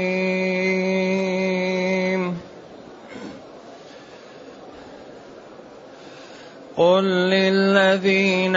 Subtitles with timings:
[6.76, 8.56] قل للذين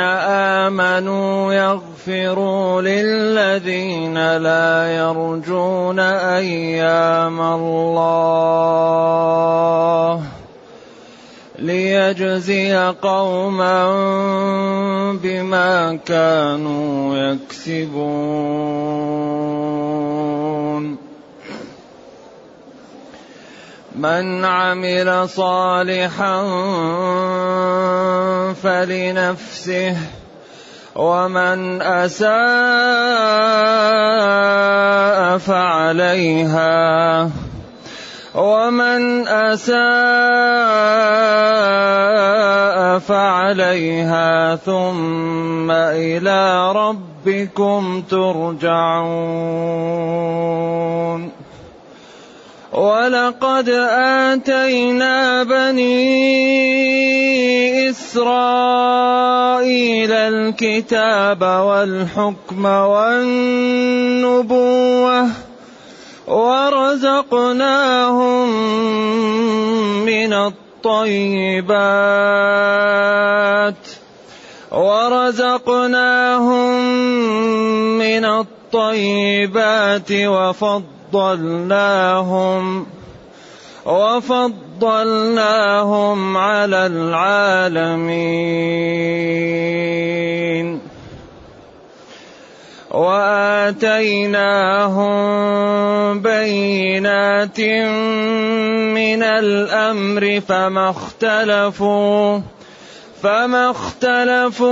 [0.70, 8.76] آمنوا يغفروا للذين لا يرجون أيام الله.
[12.06, 13.92] ليجزي قوما
[15.24, 18.26] بما كانوا يكسبون.
[23.96, 26.44] من عمل صالحا
[28.54, 29.98] فلنفسه
[30.96, 32.36] ومن أساء
[35.38, 37.30] فعليها.
[38.36, 39.76] ومن أساء
[43.00, 49.86] فعليها ثم إلى ربكم ترجعون.
[52.76, 53.70] ولقد
[54.40, 56.10] آتينا بني
[57.90, 64.75] إسرائيل الكتاب والحكم والنبوة
[67.16, 68.50] ورزقناهم
[70.06, 71.66] من الطيبات
[74.72, 76.08] ورزقناهم
[77.98, 81.76] من الطيبات وفضلناهم
[83.86, 84.58] وفضلناهم
[86.38, 88.26] على العالمين.
[92.96, 94.56] وآتيناهم
[96.22, 97.60] بينات
[98.96, 102.40] من الأمر فما اختلفوا
[103.24, 104.68] فما اختلفوا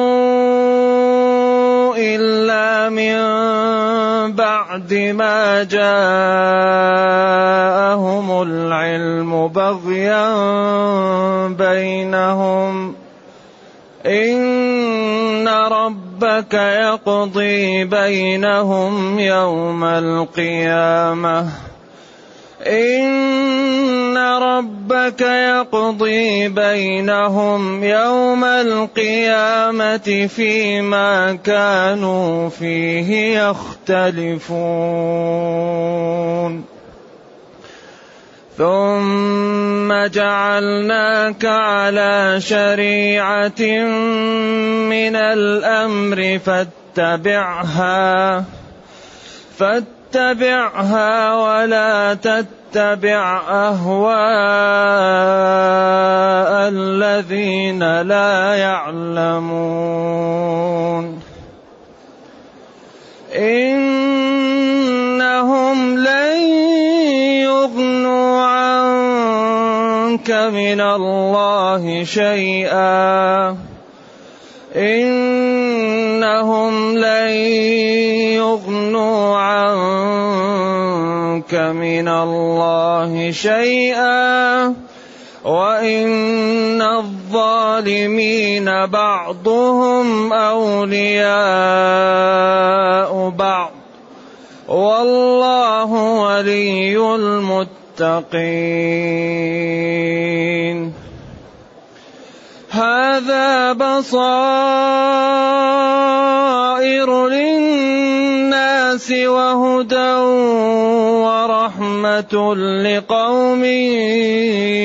[1.98, 3.18] إلا من
[4.36, 5.88] بعد ما جاءهم
[8.42, 10.28] العلم بغيا
[11.48, 12.96] بينهم.
[14.06, 15.48] إن
[16.24, 21.50] ربك يقضي بينهم يوم القيامة.
[22.68, 34.44] إن ربك يقضي بينهم يوم القيامة فيما كانوا فيه يختلفون.
[38.58, 43.62] ثم جعلناك على شريعة
[44.94, 48.44] من الأمر فاتبعها
[49.58, 54.14] فاتبعها ولا تتبع أهواء
[56.70, 60.14] الذين لا يعلمون.
[63.36, 64.94] إنهم
[65.98, 66.33] لن
[70.14, 73.58] عنك من الله شيئا.
[74.76, 77.30] إنهم لن
[78.38, 79.74] يغنوا عنك
[81.54, 84.66] من الله شيئا.
[85.46, 91.34] وإن الظالمين بعضهم أولياء
[93.30, 93.72] بعض.
[94.68, 97.83] والله ولي المتقين.
[102.70, 104.10] هذا بصائر
[107.28, 110.14] للناس وهدى
[111.22, 113.64] ورحمة لقوم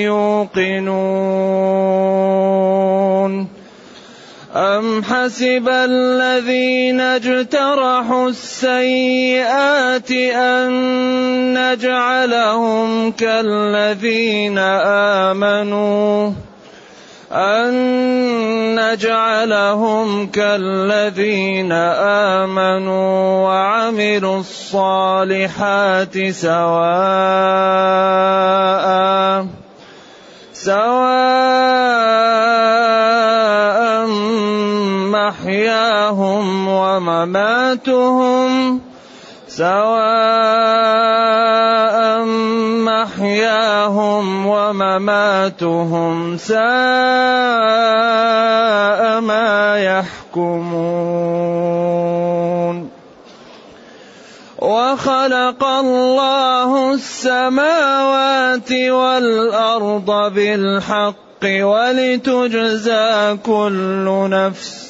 [0.05, 1.39] يوقنون.
[4.99, 10.71] أم حسب الذين اجترحوا السيئات أن
[11.55, 16.33] نجعلهم كالذين آمنوا
[17.33, 17.71] أن
[18.75, 21.73] نجعلهم كالذين
[22.43, 26.59] آمنوا وعملوا الصالحات سواء
[30.53, 31.79] سواء
[35.11, 38.51] محياهم ومماتهم
[39.49, 39.79] سواء
[42.85, 46.61] محياهم ومماتهم ساء
[49.21, 51.29] ما يحكمون.
[54.59, 64.88] وخلق الله السماوات والأرض بالحق ولتجزى كل نفس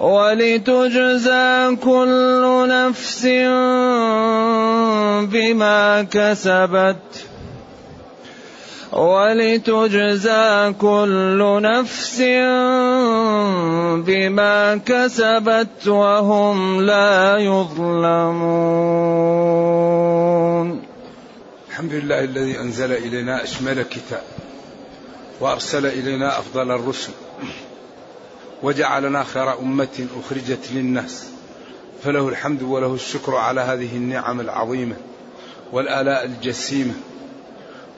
[0.00, 3.26] ولتجزى كل نفس
[5.32, 7.24] بما كسبت.
[8.92, 12.20] ولتجزى كل نفس
[14.06, 18.74] بما كسبت وهم لا يظلمون.
[21.70, 24.22] الحمد لله الذي أنزل إلينا أشمل كتاب
[25.40, 27.12] وأرسل إلينا أفضل الرسل.
[28.64, 31.26] وجعلنا خير أمة أخرجت للناس.
[32.04, 34.96] فله الحمد وله الشكر على هذه النعم العظيمة
[35.72, 36.94] والآلاء الجسيمة.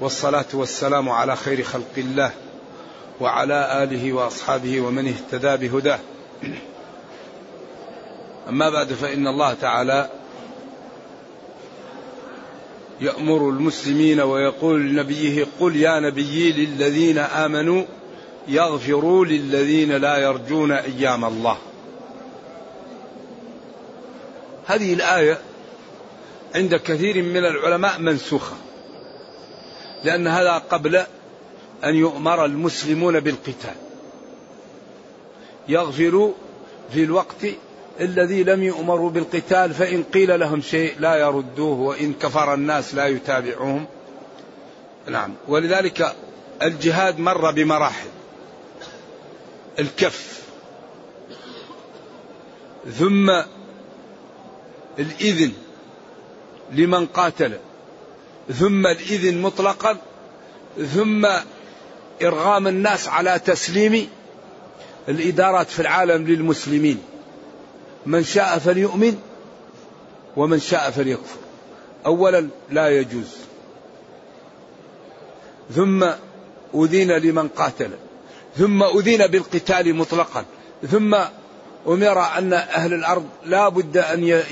[0.00, 2.30] والصلاة والسلام على خير خلق الله
[3.20, 5.98] وعلى آله وأصحابه ومن اهتدى بهداه.
[8.48, 10.10] أما بعد فإن الله تعالى
[13.00, 17.84] يأمر المسلمين ويقول لنبيه قل يا نبي للذين آمنوا
[18.48, 21.56] يغفروا للذين لا يرجون أيام الله.
[24.66, 25.38] هذه الآية
[26.54, 28.56] عند كثير من العلماء منسوخة
[30.04, 30.96] لأن هذا قبل
[31.84, 33.74] أن يؤمر المسلمون بالقتال.
[35.68, 36.32] يغفر
[36.92, 37.46] في الوقت
[38.00, 43.86] الذي لم يؤمروا بالقتال فإن قيل لهم شيء لا يردوه وإن كفر الناس لا يتابعهم
[45.10, 45.34] نعم.
[45.48, 46.12] ولذلك
[46.62, 48.15] الجهاد مر بمراحل.
[49.78, 50.42] الكف.
[52.98, 53.30] ثم
[54.98, 55.52] الإذن
[56.72, 57.58] لمن قاتل.
[58.54, 59.98] ثم الإذن مطلقا.
[60.94, 61.26] ثم
[62.22, 64.08] إرغام الناس على تسليم
[65.08, 67.02] الإدارات في العالم للمسلمين.
[68.06, 69.18] من شاء فليؤمن
[70.36, 71.38] ومن شاء فليكفر.
[72.06, 73.36] أولا لا يجوز.
[75.74, 76.06] ثم
[76.74, 77.90] أذين لمن قاتل.
[78.58, 80.44] ثم أذين بالقتال مطلقا.
[80.90, 81.14] ثم
[81.86, 84.42] أمر أن أهل الأرض لا بد أن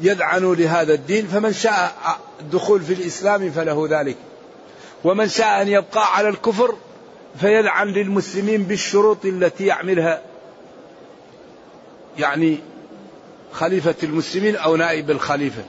[0.00, 1.92] يذعنوا لهذا الدين فمن شاء
[2.40, 4.16] الدخول في الإسلام فله ذلك.
[5.04, 6.74] ومن شاء أن يبقى على الكفر
[7.40, 10.22] فيلعن للمسلمين بالشروط التي يعملها
[12.18, 12.58] يعني
[13.52, 15.62] خليفة المسلمين أو نائب الخليفة.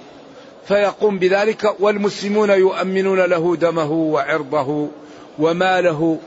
[0.67, 4.87] فيقوم بذلك والمسلمون يؤمنون له دمه وعرضه
[5.39, 6.19] وماله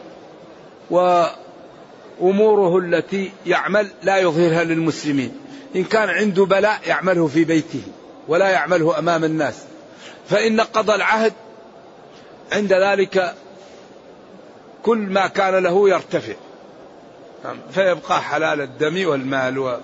[0.90, 5.34] وأموره التي يعمل لا يظهرها للمسلمين.
[5.76, 7.82] إن كان عنده بلاء يعمله في بيته
[8.28, 9.54] ولا يعمله أمام الناس.
[10.28, 11.32] فإن نقض العهد
[12.52, 13.34] عند ذلك
[14.82, 16.34] كل ما كان له يرتفع.
[17.72, 19.76] فيبقى حلال الدم والمال و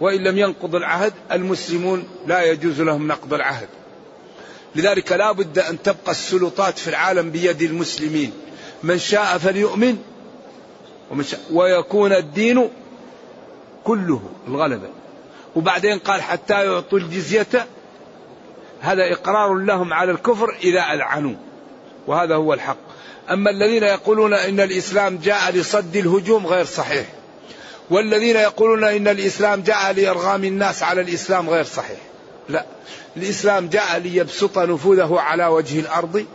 [0.00, 3.68] وإن لم ينقض العهد المسلمون لا يجوز لهم نقض العهد.
[4.74, 8.32] لذلك لا بد أن تبقى السلطات في العالم بيد المسلمين.
[8.82, 9.98] من شاء فليؤمن
[11.10, 12.68] ومن شاء ويكون الدين
[13.84, 14.88] كله الغلبة.
[15.56, 17.66] وبعدين قال حتى يعطوا الجزية
[18.80, 21.34] هذا إقرار لهم على الكفر إذا أذعنوا
[22.06, 22.76] وهذا هو الحق.
[23.30, 27.06] أما الذين يقولون إن الإسلام جاء لصد الهجوم غير صحيح
[27.90, 31.98] والذين يقولون إن الإسلام جاء لإرغام الناس على الإسلام غير صحيح.
[32.48, 32.64] لا
[33.16, 36.26] الإسلام جاء ليبسط نفوذه على وجه الأرض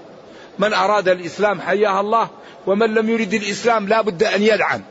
[0.59, 2.29] من أراد الإسلام حياه الله
[2.67, 4.81] ومن لم يرد الإسلام لا بد أن يلعن.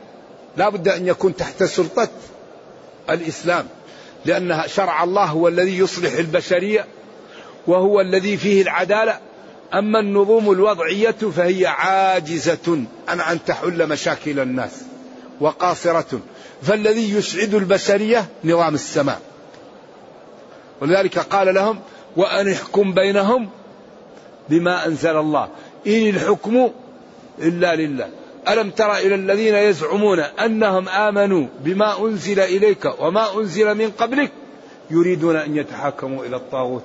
[0.57, 2.07] لا بد أن يكون تحت سلطة
[3.09, 3.67] الإسلام.
[4.25, 6.85] لأن شرع الله هو الذي يصلح البشرية
[7.67, 9.19] وهو الذي فيه العدالة.
[9.73, 12.83] أما النظم الوضعية فهي عاجزة.
[13.07, 14.81] عن أن تحل مشاكل الناس
[15.41, 16.19] وقاصرة.
[16.61, 19.21] فالذي يسعد البشرية نظام السماء.
[20.81, 21.79] ولذلك قال لهم
[22.17, 23.49] وأن احكم بينهم
[24.49, 25.49] بما أنزل الله
[25.87, 26.71] إن الحكم
[27.39, 28.09] إلا لله
[28.49, 34.31] ألم تر إلى الذين يزعمون أنهم آمنوا بما أنزل إليك وما أنزل من قبلك
[34.89, 36.83] يريدون أن يتحاكموا إلى الطاغوت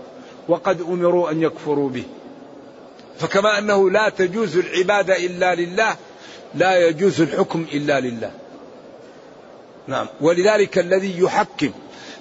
[0.49, 2.05] وقد أمروا أن يكفروا به.
[3.19, 5.97] فكما أنه لا تجوز العباده إلا لله
[6.55, 8.31] لا يجوز الحكم إلا لله.
[9.87, 11.71] نعم ولذلك الذي يحكم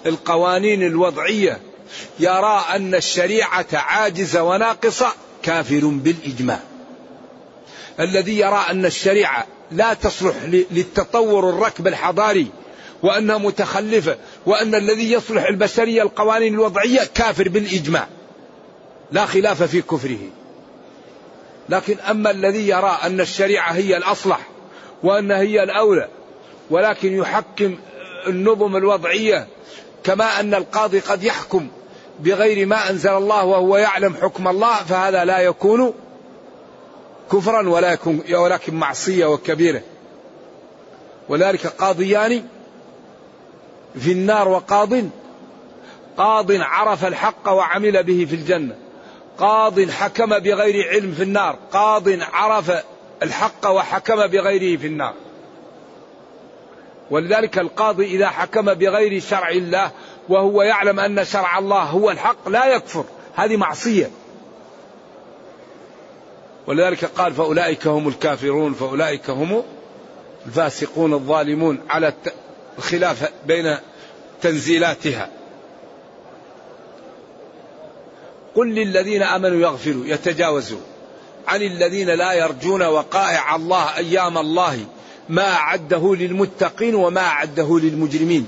[0.05, 1.59] القوانين الوضعية
[2.19, 5.07] يرى أن الشريعة عاجزة وناقصة
[5.43, 6.59] كافر بالإجماع.
[7.99, 10.35] الذي يرى أن الشريعة لا تصلح
[10.71, 12.47] للتطور الركب الحضاري
[13.03, 18.07] وأنها متخلفة وأن الذي يصلح البشرية القوانين الوضعية كافر بالإجماع.
[19.11, 20.19] لا خلاف في كفره
[21.69, 24.39] لكن أما الذي يرى أن الشريعة هي الأصلح
[25.03, 26.07] وأن هي الأولى
[26.69, 27.77] ولكن يحكم
[28.27, 29.47] النظم الوضعية
[30.03, 31.67] كما أن القاضي قد يحكم
[32.19, 35.93] بغير ما أنزل الله وهو يعلم حكم الله فهذا لا يكون
[37.31, 39.81] كفرا ولا يكون ولكن معصية وكبيرة.
[41.29, 42.43] ولذلك قاضيان
[43.99, 44.93] في النار وقاض
[46.17, 48.75] قاض عرف الحق وعمل به في الجنة.
[49.37, 52.71] قاض حكم بغير علم في النار قاض عرف
[53.23, 55.13] الحق وحكم بغيره في النار.
[57.11, 59.91] ولذلك القاضي إذا حكم بغير شرع الله
[60.29, 63.03] وهو يعلم أن شرع الله هو الحق لا يكفر.
[63.35, 64.09] هذه معصية.
[66.67, 69.63] ولذلك قال فأولئك هم الكافرون فأولئك هم
[70.45, 72.13] الفاسقون الظالمون على
[72.77, 73.77] الخلاف بين
[74.41, 75.29] تنزيلاتها.
[78.55, 80.79] قل للذين آمنوا يغفروا يتجاوزوا.
[81.47, 84.85] عن الذين لا يرجون وقائع الله أيام الله
[85.29, 88.47] ما أعده للمتقين وما أعده للمجرمين.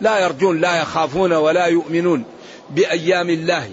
[0.00, 2.24] لا يرجون لا يخافون ولا يؤمنون
[2.70, 3.70] بأيام الله.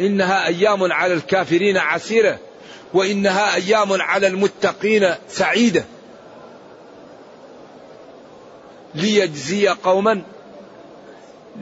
[0.00, 2.38] إنها أيام على الكافرين عسيرة
[2.94, 5.84] وإنها أيام على المتقين سعيدة.
[8.94, 10.22] ليجزي قوما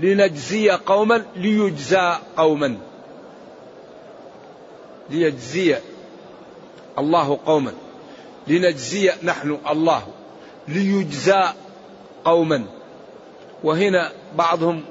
[0.01, 2.79] لنجزي قوما ليجزى قوما.
[5.11, 5.77] ليجزي
[6.99, 7.73] الله قوما.
[8.47, 10.03] لنجزي نحن الله.
[10.69, 11.45] ليجزى
[12.25, 12.65] قوما.
[13.65, 14.85] وهنا بعضهم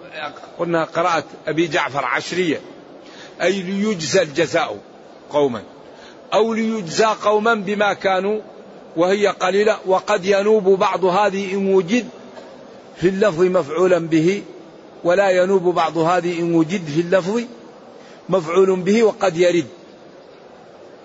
[0.60, 2.62] قلنا قراءة أبي جعفر عشرية.
[3.42, 4.78] أي ليجزى الجزاء
[5.30, 5.64] قوما.
[6.34, 8.42] أو ليجزى قوما بما كانوا
[8.98, 9.78] وهي قليلة.
[9.86, 12.10] وقد ينوب بعض هذه إن وجد
[12.96, 14.44] في اللفظ مفعولا به.
[15.04, 17.42] ولا ينوب بعض هذه إن وجد في اللفظ
[18.30, 19.68] مفعول به وقد يرد.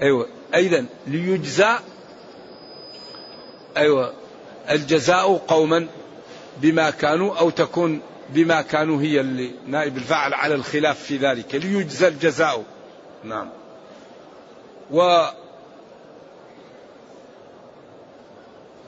[0.02, 0.26] أيوة.
[0.54, 1.76] أيضا ليجزى
[3.76, 4.12] أيوة
[4.70, 5.86] الجزاء قوما.
[6.56, 12.08] بما كانوا أو تكون بما كانوا هي اللي نائب الفاعل على الخلاف في ذلك ليجزى
[12.08, 12.64] الجزاء.
[13.24, 13.48] نعم.
[14.90, 15.24] و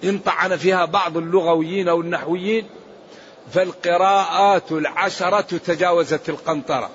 [0.04, 2.66] إن طعن فيها بعض اللغويين أو النحويين
[3.52, 6.90] فالقراءات العشرة تجاوزت القنطرة.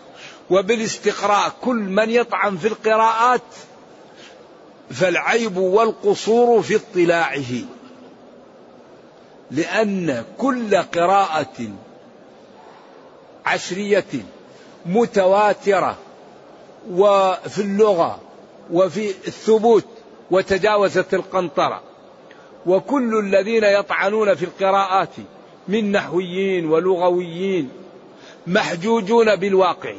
[0.49, 3.41] وبالاستقراء كل من يطعن في القراءات
[4.91, 7.82] فالعيب والقصور في اطلاعه.
[9.53, 11.69] لأن كل قراءة
[13.45, 14.05] عشرية
[14.85, 15.97] متواترة
[16.91, 18.19] وفي اللغة
[18.71, 19.85] وفي الثبوت
[20.31, 21.81] وتجاوزت القنطرة.
[22.65, 25.15] وكل الذين يطعنون في القراءات
[25.67, 27.69] من نحويين ولغويين
[28.47, 29.93] محجوجون بالواقع.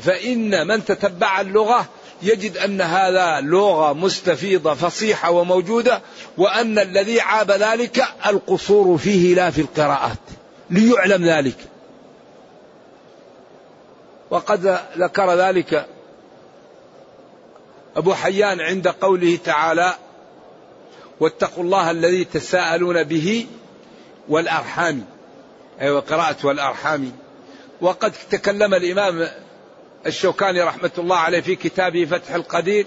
[0.00, 1.86] فإن من تتبع اللغة
[2.22, 6.00] يجد أن هذا لغة مستفيضة فصيحة وموجودة
[6.38, 10.18] وأن الذي عاب ذلك القصور فيه لا في القراءات
[10.70, 11.56] ليعلم ذلك.
[14.30, 15.86] وقد ذكر ذلك
[17.96, 19.94] أبو حيان عند قوله تعالى
[21.20, 23.46] واتقوا الله الذي تساءلون به
[24.28, 25.04] والأرحام.
[25.80, 27.12] أي أيوة قراءة والأرحام.
[27.80, 29.28] وقد تكلم الإمام
[30.08, 32.86] الشوكاني رحمة الله عليه في كتابه فتح القدير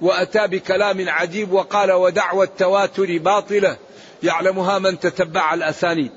[0.00, 3.76] وأتى بكلام عجيب وقال ودعوى التواتر باطلة
[4.22, 6.10] يعلمها من تتبع الأسانيد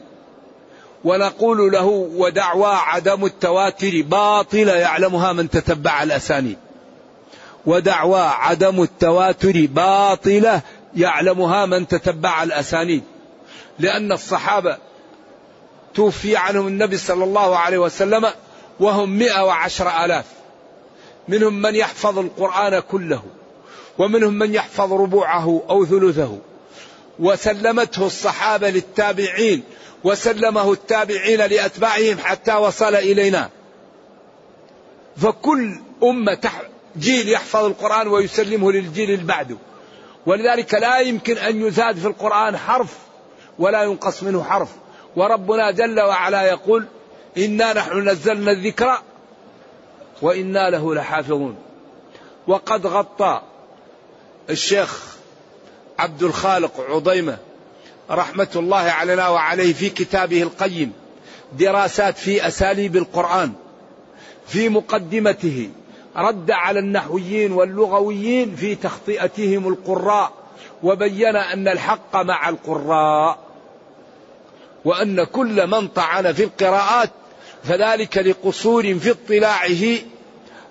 [1.03, 1.85] ونقول له
[2.15, 6.57] ودعوى عدم التواتر باطلة يعلمها من تتبع الأسانيد
[7.65, 10.61] ودعوى عدم التواتر باطلة
[10.95, 13.03] يعلمها من تتبع الأسانيد
[13.79, 14.77] لأن الصحابة
[15.93, 18.27] توفي عنهم النبي صلى الله عليه وسلم
[18.81, 20.25] وهم مئة وعشر آلاف.
[21.27, 23.23] منهم من يحفظ القرآن كله
[23.97, 26.37] ومنهم من يحفظ ربوعه أو ثلثه.
[27.19, 29.63] وسلمته الصحابة للتابعين
[30.03, 33.49] وسلمه التابعين لأتباعهم حتى وصل إلينا.
[35.17, 36.49] فكل أمة
[36.97, 39.57] جيل يحفظ القرآن ويسلمه للجيل اللي بعده.
[40.25, 42.97] ولذلك لا يمكن أن يزاد في القرآن حرف
[43.59, 44.69] ولا ينقص منه حرف.
[45.15, 46.85] وربنا جل وعلا يقول
[47.37, 48.97] إنا نحن نزلنا الذكر
[50.21, 51.55] وإنا له لحافظون.
[52.47, 53.41] وقد غطى
[54.49, 55.15] الشيخ
[55.99, 57.37] عبد الخالق عضيمة
[58.11, 60.93] رحمة الله علينا وعليه في كتابه القيم
[61.59, 63.53] دراسات في أساليب القرآن
[64.47, 65.69] في مقدمته
[66.15, 70.31] رد على النحويين واللغويين في تخطئتهم القراء
[70.83, 73.37] وبين أن الحق مع القراء
[74.85, 77.09] وأن كل من طعن في القراءات
[77.63, 79.99] فذلك لقصور في اطلاعه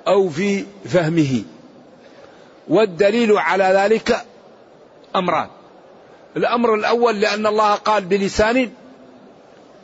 [0.09, 1.43] أو في فهمه.
[2.69, 4.25] والدليل على ذلك
[5.17, 5.49] أمران.
[6.37, 8.71] الأمر الأول لأن الله قال بلسان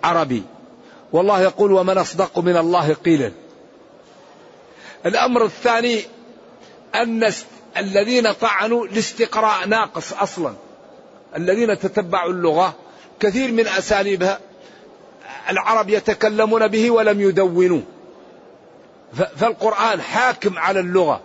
[0.05, 0.43] عربي.
[1.13, 3.33] والله يقول ومن أصدق من الله قيلا.
[5.07, 6.01] الأمر الثاني
[6.95, 7.33] أن
[7.77, 10.55] الذين طعنوا الاستقراء ناقص أصلا.
[11.37, 12.75] الذين تتبعوا اللغة
[13.21, 14.41] كثير من أساليبها
[15.51, 17.83] العرب يتكلمون به ولم يدونوه
[19.37, 21.21] فالقرآن حاكم على اللغة.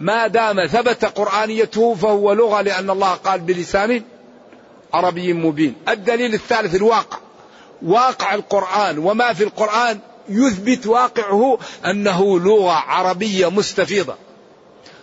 [0.00, 4.02] ما دام ثبت قرآنيته فهو لغة لأن الله قال بلسان
[4.94, 5.74] عربي مبين.
[5.88, 7.18] الدليل الثالث الواقع.
[7.82, 8.98] واقع القرآن.
[8.98, 14.14] وما في القرآن يثبت واقعه أنه لغة عربية مستفيضة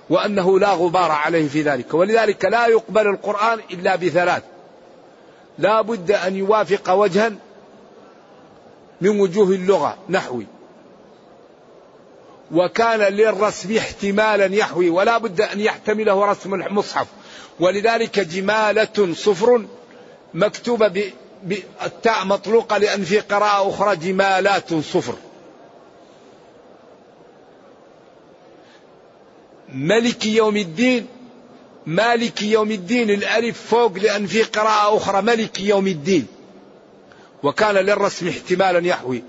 [0.10, 1.93] وأنه لا غبار عليه في ذلك.
[1.93, 4.43] ولذلك لا يقبل القرآن إلا بثلاث.
[5.59, 7.31] لا بد أن يوافق وجها
[9.01, 10.45] من وجوه اللغة نحوي.
[12.51, 17.07] وكان للرسم احتمالا يحوي ولا بد أن يحتمله رسم المصحف
[17.59, 19.65] ولذلك جمالة صفر
[20.33, 21.11] مكتوبة
[21.43, 25.15] بالتاء مطلوقة لأن في قراءة أخرى جمالات صفر.
[29.73, 31.07] ملك يوم الدين
[31.88, 36.27] مالك يوم الدين الألف فوق لأن في قراءة أخرى ملك يوم الدين.
[37.44, 39.24] وكان للرسم احتمالا يحوي.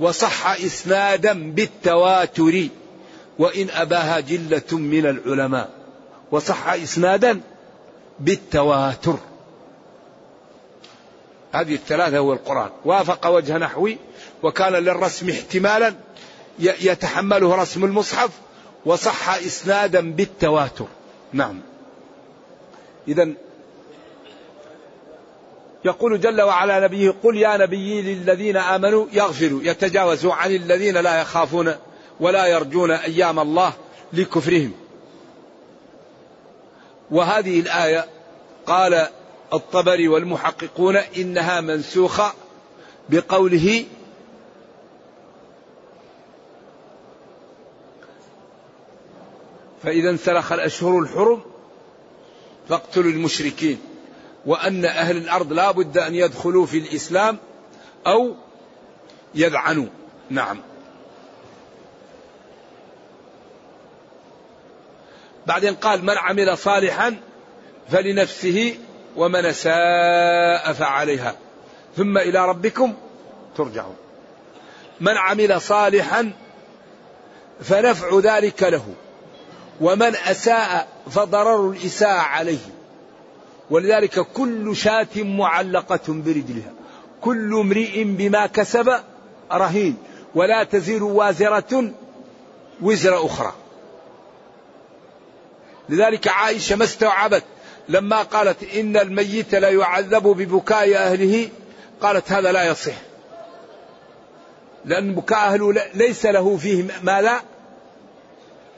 [0.00, 2.68] وصح إسنادا بالتواتر.
[3.38, 5.70] وإن أباها جلة من العلماء.
[6.30, 7.40] وصح إسنادا
[8.20, 9.16] بالتواتر.
[11.52, 12.70] هذه الثلاثة هو القرآن.
[12.84, 13.98] وافق وجه نحوي.
[14.42, 15.94] وكان للرسم احتمالا
[16.58, 18.30] يتحمله رسم المصحف.
[18.86, 20.86] وصح إسنادا بالتواتر.
[21.32, 21.69] نعم.
[23.08, 23.28] إذا
[25.84, 31.74] يقول جل وعلا نبيه قل يا نبي للذين آمنوا يغفروا يتجاوزوا عن الذين لا يخافون
[32.20, 33.72] ولا يرجون أيام الله
[34.12, 34.72] لكفرهم.
[37.10, 38.06] وهذه الآية
[38.66, 39.06] قال
[39.52, 42.32] الطبري والمحققون إنها منسوخة
[43.08, 43.84] بقوله
[49.82, 51.49] فإذا انسلخ الأشهر الحرم
[52.70, 53.80] فاقتلوا المشركين.
[54.46, 57.38] وأن أهل الأرض لا بد أن يدخلوا في الإسلام
[58.06, 58.34] أو
[59.34, 59.86] يذعنوا.
[60.30, 60.60] نعم.
[65.46, 67.16] بعدين قال من عمل صالحا
[67.90, 68.78] فلنفسه
[69.16, 71.36] ومن ساء فعليها.
[71.96, 72.94] ثم إلى ربكم
[73.56, 73.96] ترجعون.
[75.00, 76.32] من عمل صالحا
[77.60, 78.94] فنفع ذلك له.
[79.80, 82.58] ومن أساء فضرر الإساءة عليه.
[83.70, 86.72] ولذلك كل شاة معلقة برجلها.
[87.20, 88.92] كل امرئ بما كسب
[89.52, 89.96] رهين.
[90.34, 91.92] ولا تزر وازرة
[92.82, 93.52] وزر أخرى.
[95.88, 97.44] لذلك عائشة ما استوعبت
[97.88, 101.48] لما قالت إن الميت لا يعذب ببكاء أهله.
[102.00, 102.94] قالت هذا لا يصح.
[104.84, 107.40] لأن بكاء أهله ليس له فيه ما لا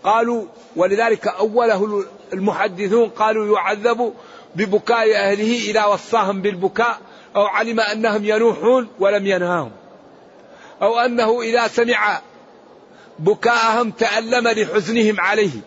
[0.05, 0.45] قالوا
[0.77, 4.15] ولذلك أوله المحدثون قالوا يعذب
[4.55, 6.99] ببكاء أهله إذا وصاهم بالبكاء
[7.37, 9.71] أو علم أنهم ينوحون ولم ينهاهم
[10.83, 12.21] أو أنه إذا سمع
[13.19, 15.61] بكاءهم تألم لحزنهم عليه.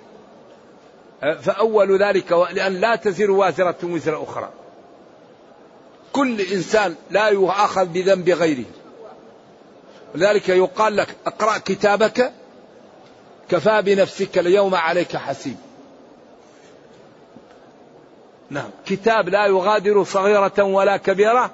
[1.42, 4.50] فأول ذلك لأن لا تزر وازرة وزر أخرى.
[6.14, 8.66] كل إنسان لا يؤاخذ بذنب غيره.
[10.16, 12.32] لذلك يقال لك اقرأ كتابك
[13.50, 15.56] كفى بنفسك اليوم عليك حسيب.
[18.50, 18.70] نعم.
[18.86, 21.52] كتاب لا يغادر صغيرة ولا كبيرة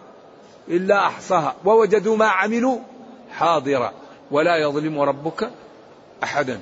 [0.68, 1.56] إلا أحصاها.
[1.66, 2.80] ووجدوا ما عملوا
[3.32, 3.94] حاضرا.
[4.32, 5.50] ولا يظلم ربك
[6.24, 6.62] أحدا.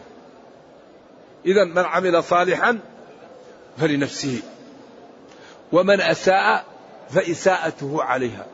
[1.46, 2.80] إذا من عمل صالحا
[3.78, 4.42] فلنفسه.
[5.72, 6.65] ومن أساء
[7.10, 8.46] فإساءته عليها.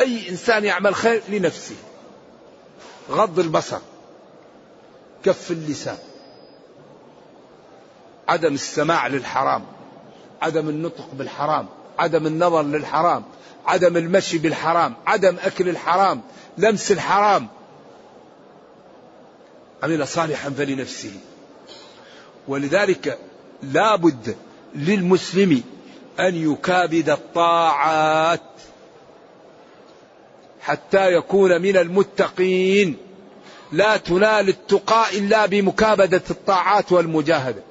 [0.00, 1.76] أي إنسان يعمل خير لنفسه.
[3.10, 3.78] غض البصر
[5.24, 5.98] كف اللسان
[8.28, 9.64] عدم السماع للحرام
[10.42, 11.66] عدم النطق بالحرام
[11.98, 13.24] عدم النظر للحرام
[13.66, 16.22] عدم المشي بالحرام عدم أكل الحرام
[16.58, 17.48] لمس الحرام.
[19.82, 21.12] عمل صالحا فلنفسه.
[22.48, 23.18] ولذلك
[23.62, 24.36] لا بد
[24.74, 25.62] للمسلم
[26.20, 28.40] أن يكابد الطاعات
[30.66, 32.96] حتى يكون من المتقين.
[33.72, 37.62] لا تنال التقى إلا بمكابدة الطاعات والمجاهدة.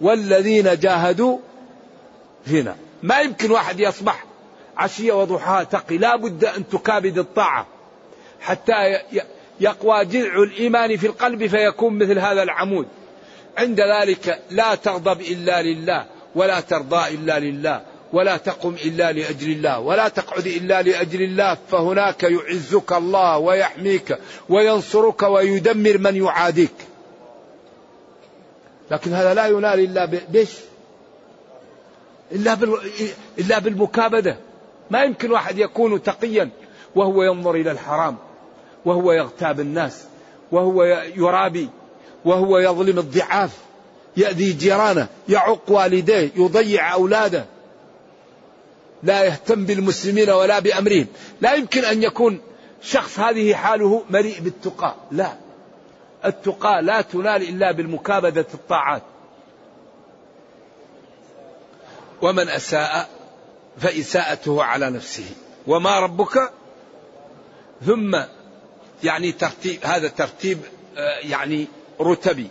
[0.00, 1.38] والذين جاهدوا
[2.44, 4.24] فينا ما يمكن واحد يصبح
[4.76, 5.98] عشية وضحاها تقي.
[5.98, 7.66] لا بد أن تكابد الطاعة.
[8.40, 8.72] حتى
[9.60, 12.86] يقوى جذع الإيمان في القلب فيكون مثل هذا العمود.
[13.58, 17.82] عند ذلك لا تغضب إلا لله ولا ترضى إلا لله.
[18.14, 25.22] ولا تقم إلا لأجل الله ولا تقعد إلا لأجل الله فهناك يعزك الله ويحميك وينصرك
[25.22, 26.74] ويدمر من يعاديك.
[28.90, 30.50] لكن هذا لا ينال إلا بيش
[32.32, 32.58] إلا,
[33.38, 34.36] إلا بالمكابدة.
[34.90, 36.50] ما يمكن واحد يكون تقيا
[36.94, 38.16] وهو ينظر إلى الحرام
[38.84, 40.04] وهو يغتاب الناس
[40.52, 40.84] وهو
[41.16, 41.68] يرابي
[42.24, 43.50] وهو يظلم الضعاف
[44.16, 47.53] يأذي جيرانه يعق والديه يضيع أولاده.
[49.04, 51.06] لا يهتم بالمسلمين ولا بأمرهم.
[51.40, 52.40] لا يمكن أن يكون
[52.82, 54.94] شخص هذه حاله مليء بالتقى.
[55.10, 55.32] لا.
[56.24, 59.02] التقى لا تنال إلا بالمكابدة الطاعات.
[62.22, 63.08] ومن أساء
[63.78, 65.30] فإساءته على نفسه.
[65.66, 66.50] وما ربك
[67.86, 68.18] ثم
[69.04, 70.58] يعني ترتيب هذا ترتيب
[70.96, 71.68] آه، يعني
[72.00, 72.50] رتبي.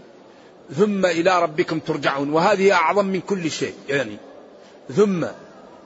[0.75, 2.29] ثم إلى ربكم ترجعون.
[2.29, 4.17] وهذه أعظم من كل شيء يعني.
[4.95, 5.25] ثم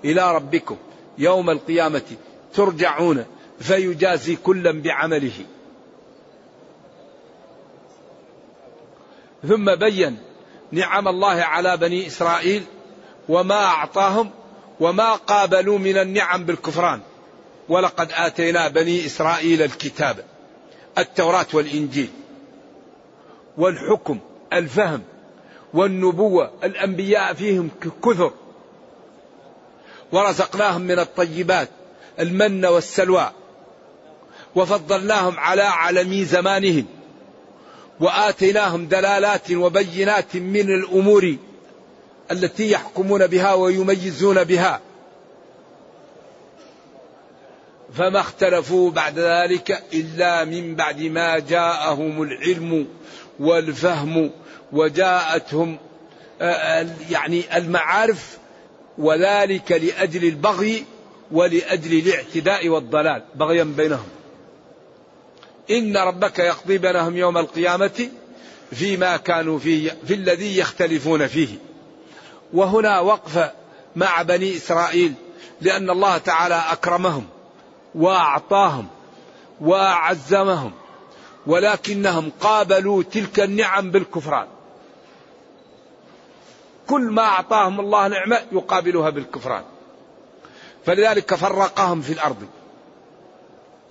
[0.05, 0.77] إلى ربكم
[1.17, 2.15] يوم القيامة
[2.53, 3.25] ترجعون
[3.59, 5.45] فيجازي كلا بعمله.
[9.47, 10.17] ثم بين
[10.71, 12.63] نعم الله على بني إسرائيل
[13.29, 14.29] وما أعطاهم
[14.79, 17.01] وما قابلوا من النعم بالكفران.
[17.69, 20.23] ولقد آتينا بني إسرائيل الكتاب
[20.97, 22.09] التوراة والإنجيل
[23.57, 24.19] والحكم
[24.53, 25.01] الفهم
[25.73, 27.69] والنبوة الأنبياء فيهم
[28.03, 28.33] كثر
[30.11, 31.69] ورزقناهم من الطيبات
[32.19, 33.31] المن والسلوى
[34.55, 36.85] وفضلناهم على عالمي زمانهم
[37.99, 41.35] وآتيناهم دلالات وبينات من الأمور
[42.31, 44.81] التي يحكمون بها ويميزون بها.
[47.93, 52.87] فما اختلفوا بعد ذلك إلا من بعد ما جاءهم العلم
[53.39, 54.31] والفهم
[54.71, 55.77] وجاءتهم
[56.41, 58.37] آه، يعني المعارف
[58.97, 60.85] وذلك لأجل البغي
[61.31, 64.07] ولأجل الاعتداء والضلال بغيا بينهم.
[65.71, 68.09] إن ربك يقضي بينهم يوم القيامة
[68.71, 71.57] فيما كانوا فيه في الذي يختلفون فيه.
[72.53, 73.51] وهنا وقف
[73.95, 75.13] مع بني إسرائيل
[75.61, 77.25] لأن الله تعالى أكرمهم
[77.95, 78.87] وأعطاهم
[79.61, 80.71] وأعزمهم
[81.47, 84.47] ولكنهم قابلوا تلك النعم بالكفران.
[86.87, 89.63] كل ما أعطاهم الله نعمة يقابلها بالكفران.
[90.85, 92.47] فلذلك فرقهم في الأرض.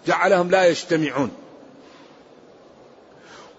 [0.07, 1.31] جعلهم لا يجتمعون.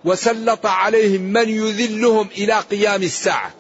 [0.06, 3.52] وسلط عليهم من يذلهم إلى قيام الساعة.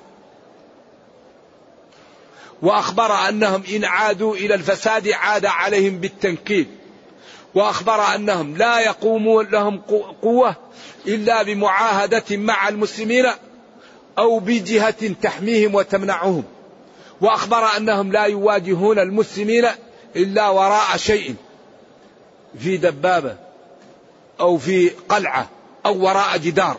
[2.61, 6.67] وأخبر أنهم إن عادوا إلى الفساد عاد عليهم بالتنكيل.
[7.55, 9.77] وأخبر أنهم لا يقومون لهم
[10.21, 10.55] قوة
[11.07, 13.25] إلا بمعاهدة مع المسلمين
[14.17, 16.43] أو بجهة تحميهم وتمنعهم
[17.21, 19.65] وأخبر أنهم لا يواجهون المسلمين
[20.15, 21.35] إلا وراء شيء
[22.59, 23.35] في دبابة
[24.39, 25.49] أو في قلعة
[25.85, 26.77] أو وراء جدار.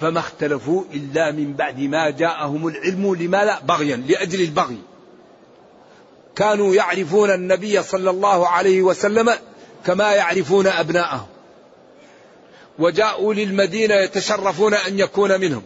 [0.00, 4.78] فما اختلفوا إلا من بعد ما جاءهم العلم لماذا؟ بغيا لأجل البغي.
[6.36, 9.34] كانوا يعرفون النبي صلى الله عليه وسلم
[9.86, 11.26] كما يعرفون أبناءهم.
[12.78, 15.62] وجاءوا للمدينة يتشرفون أن يكون منهم.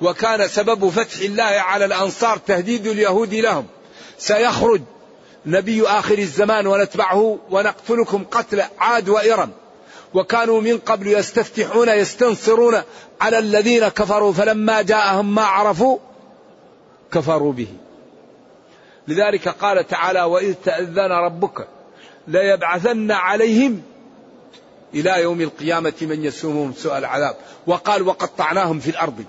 [0.00, 3.66] وكان سبب فتح الله على الأنصار تهديد اليهود لهم.
[4.18, 4.80] سيخرج
[5.46, 9.50] نبي آخر الزمان ونتبعه ونقتلكم قتل عاد وإرم.
[10.14, 12.82] وكانوا من قبل يستفتحون يستنصرون
[13.20, 15.98] على الذين كفروا فلما جاءهم ما عرفوا
[17.12, 17.68] كفروا به.
[19.08, 21.68] لذلك قال تعالى وإذ تأذن ربك
[22.28, 23.82] ليبعثن عليهم
[24.94, 27.36] إلى يوم القيامة من يسومهم سوء العذاب.
[27.66, 29.24] وقال وقطعناهم في الأرض.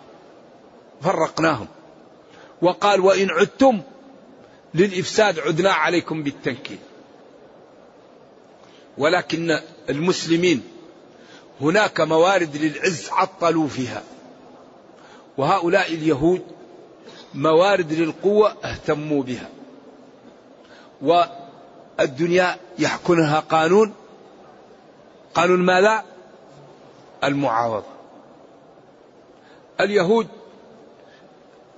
[1.02, 1.68] فرقناهم.
[2.62, 3.82] وقال وإن عدتم
[4.74, 6.80] للإفساد عدنا عليكم بالتنكيل.
[8.98, 10.64] ولكن المسلمين
[11.62, 14.04] هناك موارد للعز عطلوا فيها.
[15.38, 16.42] وهؤلاء اليهود
[17.34, 19.50] موارد للقوة اهتموا بها.
[21.02, 23.94] والدنيا يحكمها قانون
[25.34, 26.04] قانون ماذا
[27.24, 27.94] المعاوضة
[29.80, 30.28] اليهود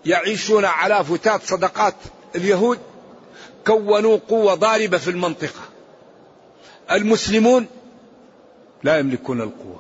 [0.06, 1.96] يعيشون على فتات صدقات.
[2.36, 2.80] اليهود
[3.68, 5.62] كونوا قوة ضاربة في المنطقة.
[6.92, 7.68] المسلمون
[8.84, 9.80] لا يملكون القوة.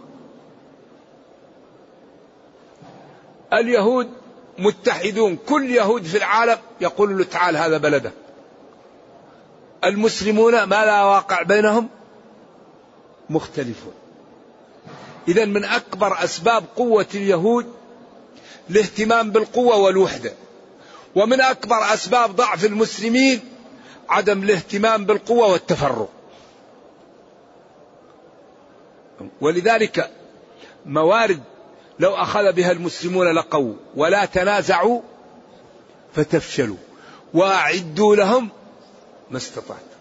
[3.53, 4.09] اليهود
[4.59, 5.35] متحدون.
[5.35, 8.13] كل يهود في العالم يقول له تعال هذا بلدك.
[9.83, 11.89] المسلمون ما لا واقع بينهم؟
[13.29, 13.93] مختلفون.
[15.27, 17.73] إذا من أكبر أسباب قوة اليهود
[18.69, 20.33] الاهتمام بالقوة والوحدة
[21.15, 23.39] ومن أكبر أسباب ضعف المسلمين
[24.09, 26.09] عدم الاهتمام بالقوة والتفرق.
[29.41, 30.11] ولذلك
[30.85, 31.43] موارد
[31.99, 35.01] لو أخذ بها المسلمون لقوا ولا تنازعوا
[36.15, 36.77] فتفشلوا
[37.33, 38.49] وأعدوا لهم
[39.31, 39.94] ما استطعت.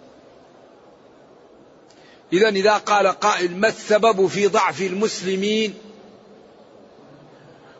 [2.34, 5.74] إذا إذا قال قائل ما السبب في ضعف المسلمين؟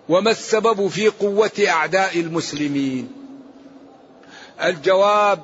[0.09, 3.13] وما السبب في قوة أعداء المسلمين؟
[4.65, 5.43] الجواب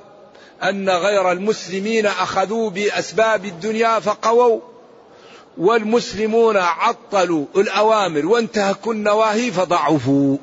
[0.62, 4.60] أن غير المسلمين أخذوا بأسباب الدنيا فقووا
[5.58, 10.36] والمسلمون عطلوا الأوامر وانتهكوا النواهي فضعفوا.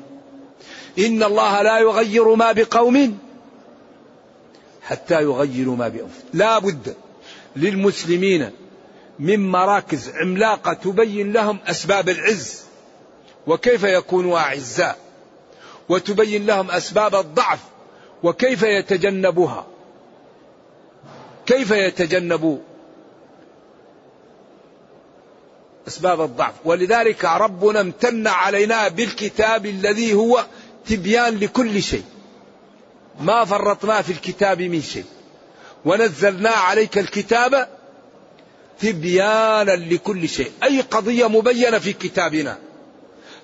[0.98, 3.18] إن الله لا يغير ما بقوم
[4.82, 6.28] حتى يغيروا ما بأنفسهم.
[6.34, 6.94] لا بد
[7.58, 8.50] للمسلمين
[9.18, 12.62] من مراكز عملاقة تبين لهم أسباب العز
[13.46, 14.98] وكيف يكونوا أعزاء
[15.88, 17.58] وتبين لهم أسباب الضعف
[18.22, 19.66] وكيف يتجنبها.
[21.46, 22.58] كيف يتجنبوا
[25.88, 30.46] أسباب الضعف؟ ولذلك ربنا امتن علينا بالكتاب الذي هو
[30.86, 32.04] تبيان لكل شيء.
[33.20, 35.04] ما فرطنا في الكتاب من شيء.
[35.84, 37.68] ونزلنا عليك الكتاب
[38.80, 40.50] تبيانا لكل شيء.
[40.62, 42.58] أي قضية مبينة في كتابنا.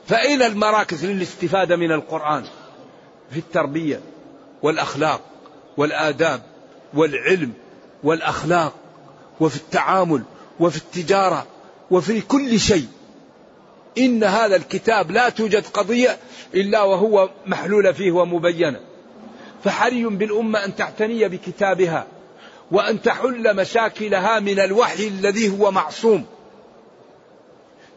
[0.07, 2.44] فأين المراكز للاستفادة من القرآن.
[3.31, 4.01] في التربية
[4.62, 5.20] والأخلاق
[5.77, 6.42] والآداب
[6.94, 7.53] والعلم
[8.05, 8.73] والأخلاق
[9.40, 10.23] وفي التعامل
[10.61, 11.47] وفي التجارة
[11.90, 12.87] وفي كل شيء.
[13.99, 16.18] إن هذا الكتاب لا توجد قضية
[16.55, 18.81] إلا وهو محلول فيه ومبينة.
[19.64, 22.07] فحري بالأمة أن تعتني بكتابها.
[22.70, 26.27] وأن تحل مشاكلها من الوحي الذي هو معصوم.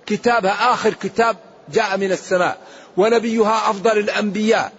[0.06, 1.38] كتابها آخر كتاب
[1.73, 2.58] جاء من السماء
[2.97, 4.71] ونبيها أفضل الأنبياء.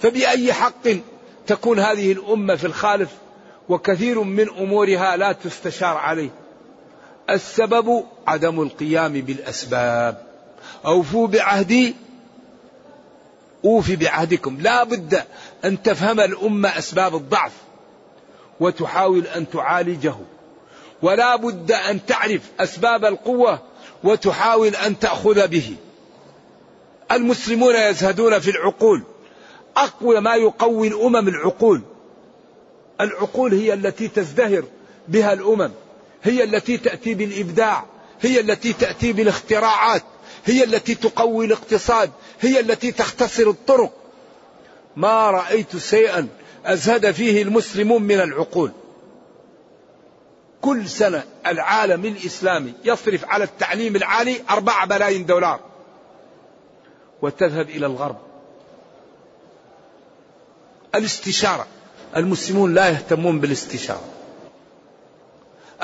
[0.00, 0.88] فبأي حق
[1.46, 3.10] تكون هذه الأمة في الخالف؟
[3.68, 6.30] وكثير من أمورها لا تستشار عليه.
[7.30, 10.22] السبب عدم القيام بالأسباب.
[10.86, 11.94] أوفوا بعهدي
[13.64, 14.60] أوفي بعهدكم.
[14.60, 15.22] لا بد
[15.64, 17.52] أن تفهم الأمة أسباب الضعف.
[18.60, 20.14] وتحاول أن تعالجه.
[21.02, 23.62] ولا بد أن تعرف أسباب القوة
[24.04, 25.76] وتحاول أن تأخذ به.
[27.12, 29.02] المسلمون يزهدون في العقول.
[29.76, 31.82] أقوى ما يقوي الأمم العقول.
[33.00, 34.64] العقول هي التي تزدهر
[35.08, 35.70] بها الأمم.
[36.22, 37.84] هي التي تأتي بالإبداع.
[38.20, 40.02] هي التي تأتي بالاختراعات.
[40.44, 42.10] هي التي تقوي الاقتصاد.
[42.40, 43.92] هي التي تختصر الطرق.
[44.96, 46.28] ما رأيت شيئا
[46.66, 48.70] أزهد فيه المسلمون من العقول.
[50.60, 55.60] كل سنة العالم الإسلامي يصرف على التعليم العالي أربعة بلايين دولار.
[57.22, 58.16] وتذهب إلى الغرب.
[60.94, 61.66] الاستشارة.
[62.16, 64.04] المسلمون لا يهتمون بالاستشارة.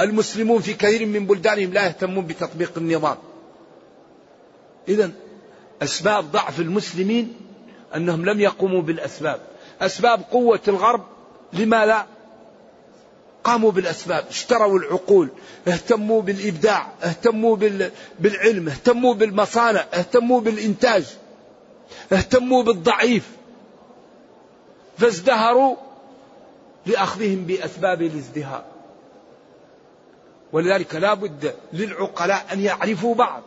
[0.00, 3.16] المسلمون في كثير من بلدانهم لا يهتمون بتطبيق النظام.
[4.88, 5.10] إذا
[5.82, 7.36] أسباب ضعف المسلمين
[7.96, 9.51] أنهم لم يقوموا بالأسباب.
[9.80, 11.04] أسباب قوة الغرب
[11.52, 12.06] لماذا؟
[13.44, 15.28] قاموا بالأسباب اشتروا العقول
[15.68, 17.56] اهتموا بالإبداع اهتموا
[18.18, 21.04] بالعلم اهتموا بالمصانع اهتموا بالإنتاج
[22.12, 23.28] اهتموا بالضعيف.
[24.98, 25.76] فازدهروا
[26.86, 28.64] لأخذهم بأسباب الازدهار.
[30.52, 33.42] ولذلك لا بد للعقلاء أن يعرفوا بعض.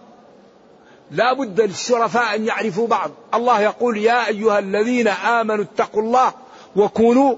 [1.11, 3.11] لا بد للشرفاء أن يعرفوا بعض.
[3.33, 6.33] الله يقول يا أيها الذين آمنوا اتقوا الله
[6.75, 7.35] وكونوا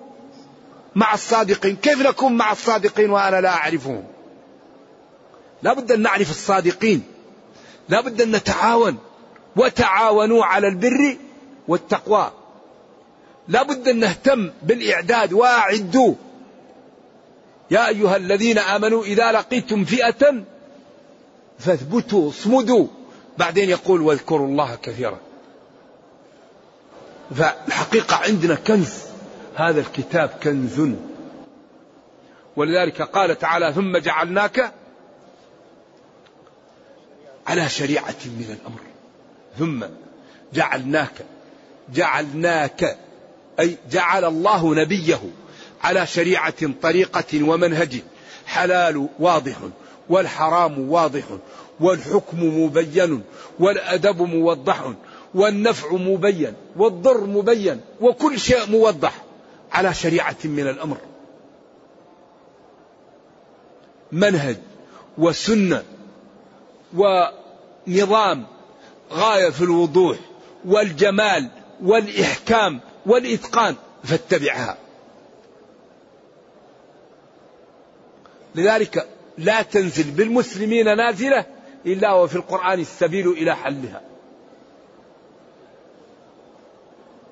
[0.96, 1.76] مع الصادقين.
[1.76, 4.04] كيف نكون مع الصادقين وأنا لا أعرفهم؟
[5.64, 7.04] لا بد أن نعرف الصادقين.
[7.90, 8.98] لا بد أن نتعاون.
[9.56, 11.18] وتعاونوا على البر
[11.68, 12.32] والتقوى.
[13.48, 15.34] لا بد أن نهتم بالإعداد.
[15.34, 16.14] وأعدوا.
[17.72, 20.44] يا أيها الذين آمنوا إذا لقيتم فئة
[21.60, 22.88] فاثبتوا اصمدوا.
[23.38, 25.20] بعدين يقول واذكروا الله كثيرا.
[27.36, 28.94] فالحقيقة عندنا كنز.
[29.56, 30.82] هذا الكتاب كنز.
[32.56, 34.74] ولذلك قال تعالى ثم جعلناك
[37.48, 38.80] على شريعة من الأمر.
[39.60, 39.86] ثم
[40.54, 41.26] جعلناك
[41.94, 42.98] جعلناك
[43.60, 45.20] أي جعل الله نبيه
[45.84, 48.02] على شريعة طريقة ومنهج
[48.46, 49.56] حلال واضح
[50.10, 51.24] والحرام واضح
[51.80, 53.24] والحكم مبين
[53.60, 54.94] والأدب موضح
[55.34, 59.24] والنفع مبين والضر مبين وكل شيء موضح
[59.72, 60.98] على شريعة من الأمر.
[64.12, 64.58] منهج
[65.18, 65.84] وسنة
[66.96, 68.46] ونظام
[69.12, 70.18] غاية في الوضوح
[70.66, 71.50] والجمال
[71.84, 74.78] والإحكام والإتقان فاتبعها.
[78.56, 81.46] لذلك لا تنزل بالمسلمين نازلة
[81.86, 84.02] إلا وفي القرآن السبيل إلى حلها.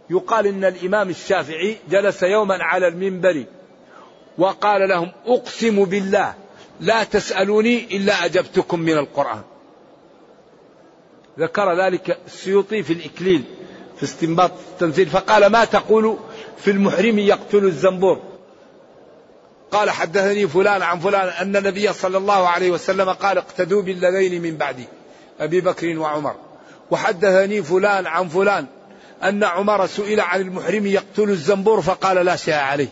[0.10, 3.46] يقال إن الإمام الشافعي جلس يوما على المنبر
[4.38, 6.34] وقال لهم أقسم بالله
[6.80, 9.42] لا تسألوني إلا أجبتكم من القرآن.
[11.40, 13.44] ذكر ذلك السيوطي في الإكليل
[13.98, 16.18] في استنباط التنزيل فقال ما تقول
[16.58, 18.35] في المحرم يقتل الزنبور؟
[19.76, 24.58] قال حدثني فلان عن فلان أن النبي صلى الله عليه وسلم قال اقتدوا بالذين من
[24.58, 24.86] بعدي
[25.40, 26.36] أبي بكر وعمر.
[26.92, 28.66] وحدثني فلان عن فلان
[29.24, 32.88] أن عمر سئل عن المحرم يقتل الزنبور فقال لا شيء عليه.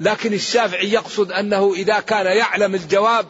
[0.00, 3.26] لكن الشافعي يقصد أنه إذا كان يعلم الجواب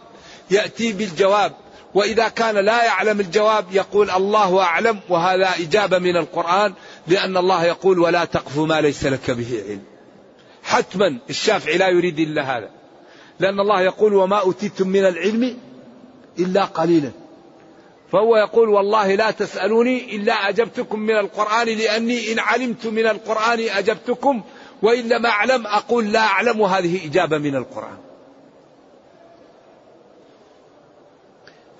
[0.50, 1.52] يأتي بالجواب
[1.94, 6.72] وإذا كان لا يعلم الجواب يقول الله أعلم وهذا إجابة من القرآن
[7.06, 9.93] لأن الله يقول ولا تقف ما ليس لك به علم.
[10.64, 12.70] حتما الشافعي لا يريد إلا هذا.
[13.40, 15.56] لأن الله يقول وما أوتيتم من العلم
[16.38, 17.10] إلا قليلا.
[18.12, 24.42] فهو يقول والله لا تسألوني إلا أجبتكم من القرآن لأني إن علمت من القرآن أجبتكم
[24.82, 27.96] وإن لم أعلم أقول لا أعلم وهذه إجابة من القرآن.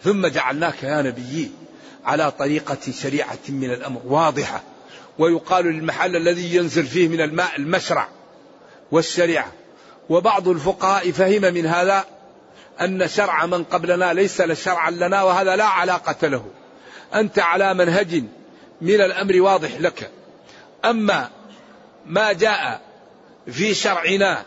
[0.02, 1.50] ثم جعلناك يا نبي
[2.04, 4.62] على طريقة شريعة من الأمر واضحة.
[5.18, 8.08] ويقال للمحل الذي ينزل فيه من الماء المشرع.
[8.94, 9.52] والشريعة.
[10.08, 12.04] وبعض الفقهاء فهم من هذا
[12.80, 16.44] أن شرع من قبلنا ليس لشرعا لنا وهذا لا علاقة له.
[17.14, 18.24] أنت على منهج
[18.80, 20.10] من الأمر واضح لك.
[20.84, 21.30] أما
[22.06, 22.80] ما جاء
[23.46, 24.42] في شرعنا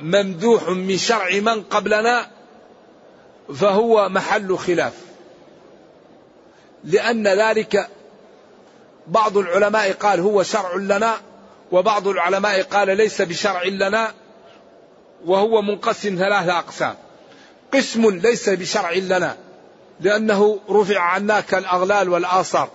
[0.00, 2.26] ممدوح من شرع من قبلنا
[3.54, 4.92] فهو محل خلاف.
[6.84, 7.88] لأن ذلك
[9.06, 11.16] بعض العلماء قال هو شرع لنا
[11.72, 14.14] وبعض العلماء قال ليس بشرع لنا
[15.24, 16.94] وهو منقسم ثلاثة أقسام.
[17.74, 19.36] قسم ليس بشرع لنا
[20.00, 22.70] لأنه رفع عنا كالأغلال والآثار.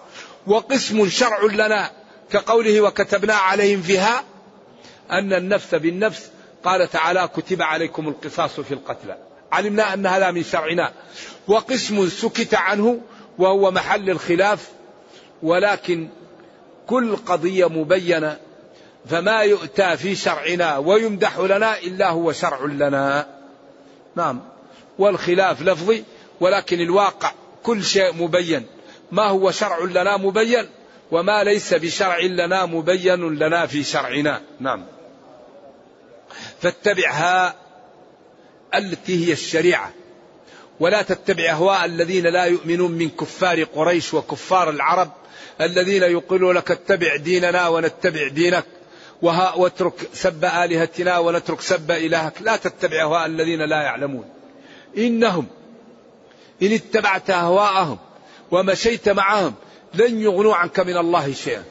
[0.47, 1.91] وقسم شرع لنا
[2.31, 4.23] كقوله وكتبنا عليهم فيها
[5.11, 6.29] أن النفس بالنفس.
[6.63, 9.17] قال تعالى كتب عليكم القصاص في القتلى.
[9.51, 10.93] علمنا أن هذا من شرعنا.
[11.47, 13.01] وقسم سكت عنه
[13.37, 14.69] وهو محل الخلاف.
[15.43, 16.09] ولكن
[16.87, 18.37] كل قضية مبينة
[19.09, 23.27] فما يؤتى في شرعنا ويمدح لنا إلا هو شرع لنا.
[24.15, 24.41] نعم.
[24.99, 26.03] والخلاف لفظي
[26.39, 27.31] ولكن الواقع
[27.63, 28.65] كل شيء مبين.
[29.11, 30.69] ما هو شرع لنا مبين
[31.11, 34.41] وما ليس بشرع لنا مبين لنا في شرعنا.
[34.59, 34.85] نعم.
[36.61, 37.55] فاتبعها
[38.75, 39.93] التي هي الشريعة
[40.79, 45.11] ولا تتبع أهواء الذين لا يؤمنون من كفار قريش وكفار العرب
[45.61, 48.65] الذين يقولون لك اتبع ديننا ونتبع دينك.
[49.21, 52.41] وها واترك سب الهتنا ونترك سب إلهك.
[52.41, 54.25] لا تتبع أهواء الذين لا يعلمون.
[54.97, 55.47] إنهم
[56.61, 57.97] إن اتبعت أهواءهم
[58.51, 59.53] ومشيت معهم
[59.93, 61.63] لن يغنوا عنك من الله شيئا.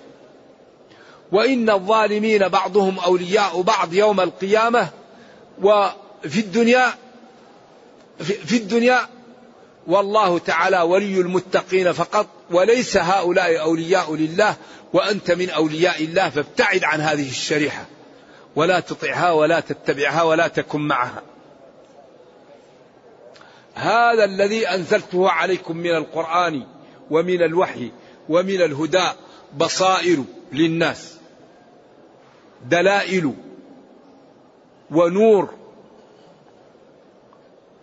[1.32, 4.88] وإن الظالمين بعضهم أولياء بعض يوم القيامة
[5.62, 6.94] وفي الدنيا
[8.18, 9.08] في الدنيا
[9.86, 12.26] والله تعالى ولي المتقين فقط.
[12.54, 14.56] وليس هؤلاء أولياء لله
[14.92, 17.86] وأنت من أولياء الله فابتعد عن هذه الشريحة.
[18.56, 21.22] ولا تطعها ولا تتبعها ولا تكن معها.
[23.74, 26.66] هذا الذي أنزلته عليكم من القرآن
[27.10, 27.90] ومن الوحي
[28.28, 29.08] ومن الهدى
[29.56, 31.14] بصائر للناس.
[32.64, 33.34] دلائل
[34.90, 35.54] ونور.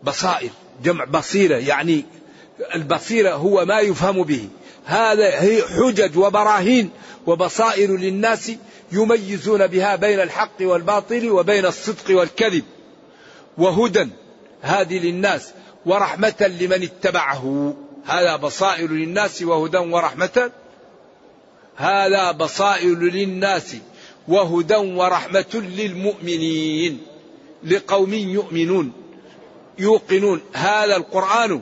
[0.04, 0.52] بصائر
[0.84, 2.06] جمع بصيرة يعني
[2.76, 4.50] البصيرة هو ما يفهم به.
[4.86, 6.90] هذا هي حجج وبراهين
[7.28, 8.52] وبصائر للناس
[8.92, 12.64] يميزون بها بين الحق والباطل وبين الصدق والكذب.
[13.58, 14.10] وهدى
[14.62, 15.52] هذه للناس
[15.86, 17.74] ورحمة لمن اتبعه.
[18.06, 20.52] هذا بصائر للناس وهدى ورحمة.
[21.76, 23.76] هذا بصائر للناس
[24.28, 27.02] وهدى ورحمة للمؤمنين.
[27.64, 28.92] لقوم يؤمنون
[29.80, 30.42] يوقنون.
[30.54, 31.62] هذا القرآن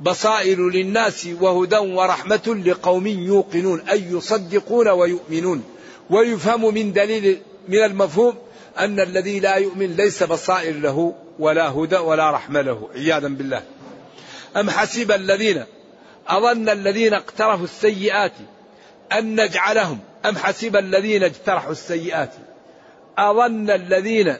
[0.00, 5.64] بصائر للناس وهدى ورحمة لقوم يوقنون أي يصدقون ويؤمنون.
[6.10, 8.34] ويفهم من دليل من المفهوم
[8.78, 12.88] أن الذي لا يؤمن ليس بصائر له ولا هدى ولا رحمة له.
[12.94, 13.62] عياذا بالله.
[14.56, 15.64] أم حسب الذين
[16.28, 18.32] أظن الذين اقترفوا السيئات
[19.12, 22.30] أن نجعلهم أم حسب الذين اجترحوا السيئات
[23.18, 24.36] أظن الذين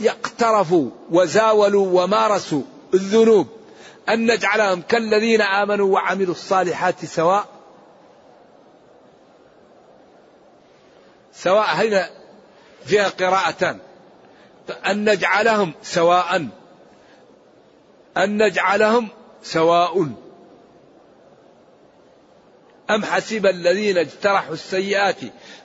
[0.00, 2.62] اقترفوا وزاولوا ومارسوا
[2.94, 3.46] الذنوب
[4.10, 7.60] أن نجعلهم كالذين آمنوا وعملوا الصالحات سواء
[11.32, 12.10] سواء هنا
[12.84, 13.78] فيها قراءتان.
[14.86, 16.48] أن نجعلهم سواء.
[18.16, 19.08] أن نجعلهم
[19.42, 20.06] سواء.
[22.90, 25.16] أم حسب الذين اجترحوا السيئات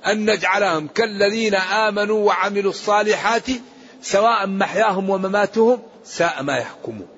[0.07, 3.47] أن نجعلهم كالذين آمنوا وعملوا الصالحات
[4.01, 7.14] سواء محياهم ومماتهم ساء ما يحكمون.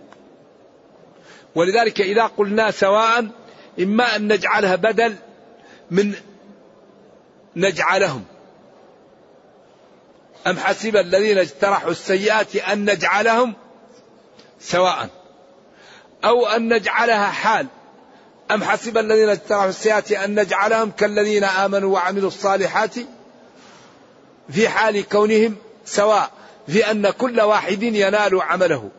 [1.57, 3.27] ولذلك إذا قلنا سواء
[3.79, 5.15] إما أن نجعلها بدل
[5.91, 6.13] من
[7.55, 8.23] نجعلهم.
[10.47, 13.53] أم حسب الذين اجترحوا السيئات أن نجعلهم
[14.59, 15.09] سواء؟
[16.25, 17.67] أو أن نجعلها حال.
[18.51, 22.95] أم حسب الذين اجترحوا السيئات أن نجعلهم كالذين آمنوا وعملوا الصالحات
[24.49, 25.55] في حال كونهم
[25.85, 26.31] سواء
[26.67, 28.89] في أن كل واحد ينال عمله.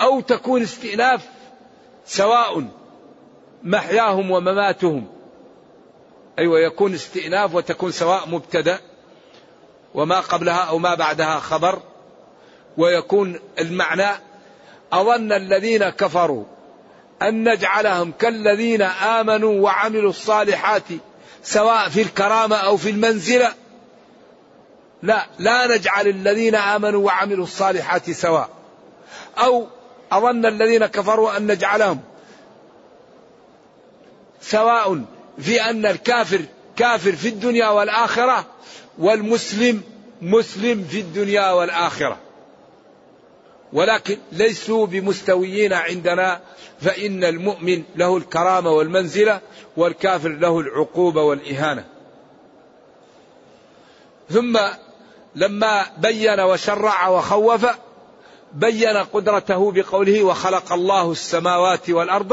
[0.00, 1.35] أو تكون استئناف
[2.06, 2.64] سواء
[3.62, 5.06] محياهم ومماتهم.
[6.38, 8.78] أيوة يكون استئناف وتكون سواء مبتدأ
[9.94, 11.82] وما قبلها أو ما بعدها خبر
[12.76, 14.20] ويكون المعنى
[14.92, 16.44] أظن الذين كفروا
[17.22, 20.82] أن نجعلهم كالذين آمنوا وعملوا الصالحات
[21.42, 23.54] سواء في الكرامة أو في المنزلة.
[25.02, 28.48] لا لا نجعل الذين آمنوا وعملوا الصالحات سواء.
[29.38, 29.66] أو
[30.12, 32.00] أظن الذين كفروا أن نجعلهم
[34.40, 35.04] سواء
[35.38, 36.40] في أن الكافر
[36.76, 38.46] كافر في الدنيا والآخرة
[38.98, 39.82] والمسلم
[40.22, 42.18] مسلم في الدنيا والآخرة.
[43.72, 46.40] ولكن ليسوا بمستويين عندنا
[46.80, 49.40] فإن المؤمن له الكرامة والمنزلة
[49.76, 51.84] والكافر له العقوبة والإهانة.
[54.30, 54.58] ثم
[55.34, 57.66] لما بين وشرع وخوف
[58.56, 62.32] بين قدرته بقوله وخلق الله السماوات والأرض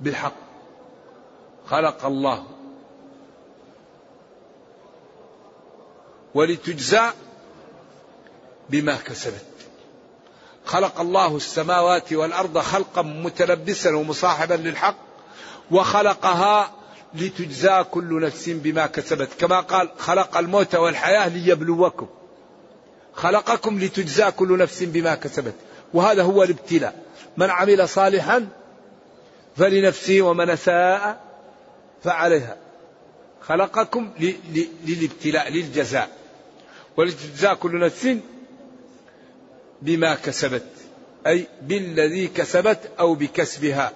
[0.00, 0.34] بالحق.
[1.66, 2.44] خلق الله.
[6.34, 7.10] ولتجزى
[8.70, 9.44] بما كسبت.
[10.64, 14.96] خلق الله السماوات والأرض خلقا متلبسا ومصاحبا للحق
[15.70, 16.70] وخلقها
[17.14, 19.28] لتجزى كل نفس بما كسبت.
[19.38, 22.08] كما قال خلق الموت والحياة ليبلوكم.
[23.18, 25.54] خلقكم لتجزى كل نفس بما كسبت.
[25.94, 27.02] وهذا هو الابتلاء.
[27.36, 28.48] من عمل صالحا
[29.56, 31.20] فلنفسه ومن اساء
[32.04, 32.56] فعليها.
[33.40, 34.10] خلقكم
[34.86, 36.10] للابتلاء للجزاء.
[36.96, 38.08] ولتجزى كل نفس
[39.82, 40.66] بما كسبت.
[41.26, 43.92] أي بالذي كسبت أو بكسبها.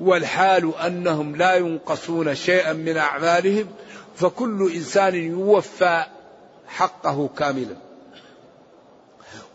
[0.00, 3.66] والحال أنهم لا ينقصون شيئا من أعمالهم
[4.16, 6.04] فكل إنسان يوفى
[6.66, 7.91] حقه كاملا.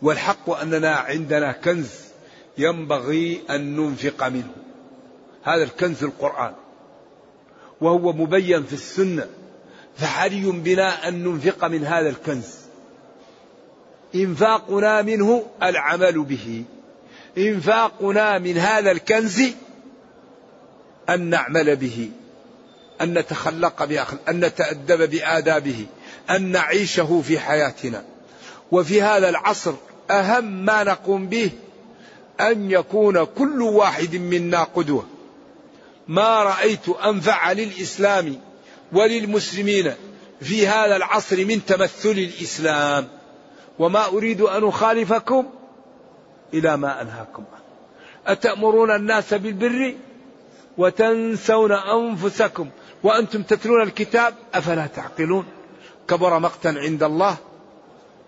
[0.02, 1.90] والحق أننا عندنا كنز
[2.58, 4.50] ينبغي أن ننفق منه.
[5.42, 6.52] هذا الكنز القرآن.
[7.80, 9.26] وهو مبين في السنة.
[9.96, 12.54] فحري بنا أن ننفق من هذا الكنز.
[14.14, 16.64] إنفاقنا منه العمل به.
[17.38, 19.42] إنفاقنا من هذا الكنز
[21.08, 22.10] أن نعمل به.
[23.00, 25.86] أن نتخلق بأخلاق أن نتأدب بآدابه.
[26.30, 28.04] أن نعيشه في حياتنا.
[28.72, 29.72] وفي هذا العصر
[30.10, 31.50] أهم ما نقوم به
[32.40, 35.06] أن يكون كل واحد منا قدوة.
[36.08, 38.40] ما رأيت أنفع للإسلام
[38.92, 39.94] وللمسلمين
[40.40, 43.08] في هذا العصر من تمثل الإسلام.
[43.78, 45.46] وما أريد أن أخالفكم
[46.54, 47.44] إلى ما أنهاكم
[48.26, 49.94] أتأمرون الناس بالبر
[50.78, 52.68] وتنسون أنفسكم
[53.02, 55.44] وأنتم تتلون الكتاب أفلا تعقلون؟
[56.08, 57.36] كبر مقتا عند الله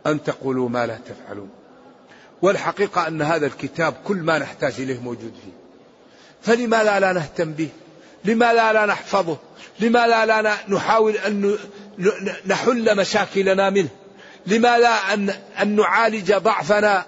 [0.07, 1.51] أن تقولوا ما لا تفعلون.
[2.43, 5.53] والحقيقة أن هذا الكتاب كل ما نحتاج إليه موجود فيه.
[6.43, 7.69] فلماذا لا نهتم به؟
[8.25, 9.37] لماذا لا نحفظه؟
[9.81, 11.59] لماذا لا نحاول أن
[12.47, 13.89] نحل مشاكلنا منه؟
[14.47, 17.07] لماذا أن, أن نعالج ضعفنا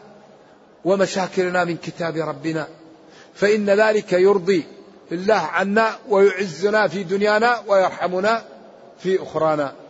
[0.85, 2.69] ومشاكلنا من كتاب ربنا؟
[3.35, 4.65] فإن ذلك يرضي
[5.13, 8.45] الله عنا ويعزنا في دنيانا ويرحمنا
[8.99, 9.82] في أخرانا.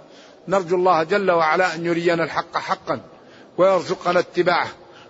[0.48, 3.00] نرجو الله جل وعلا أن يرينا الحق حقا
[3.58, 4.68] ويرزقنا اتباعه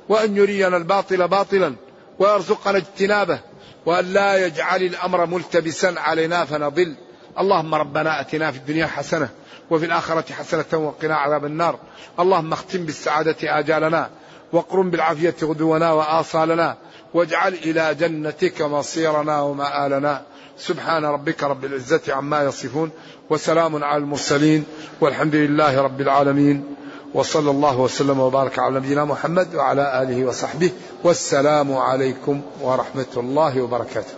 [0.08, 1.74] وأن يرينا الباطل باطلا
[2.18, 3.40] ويرزقنا اجتنابه
[3.86, 6.94] وأن لا يجعل الأمر ملتبسا علينا فنضل.
[7.38, 9.28] اللهم ربنا أتنا في الدنيا حسنة
[9.70, 11.78] وفي الآخرة حسنة وقنا عذاب النار.
[12.20, 14.10] اللهم اختم بالسعادة آجالنا
[14.52, 16.76] واقرم بالعافية غدونا وآصالنا
[17.14, 20.22] واجعل إلى جنتك مصيرنا ومآلنا.
[20.58, 22.90] سبحان ربك رب العزة عما يصفون
[23.30, 24.64] وسلام على المرسلين
[25.00, 26.74] والحمد لله رب العالمين
[27.14, 30.70] وصلى الله وسلم وبارك على نبينا محمد وعلى آله وصحبه
[31.04, 34.14] والسلام عليكم ورحمة الله وبركاته.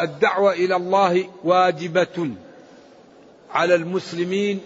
[0.00, 2.30] الدعوة إلى الله واجبة
[3.50, 4.60] على المسلمين